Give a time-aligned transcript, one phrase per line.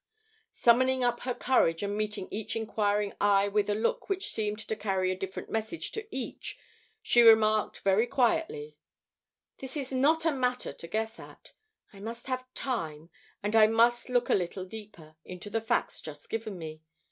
[0.55, 4.75] Summoning up her courage and meeting each inquiring eye with a look which seemed to
[4.75, 6.57] carry a different message to each,
[7.03, 8.79] she remarked very quietly:
[9.59, 11.53] "This is not a matter to guess at.
[11.93, 13.11] I must have time
[13.43, 16.81] and I must look a little deeper into the facts just given me.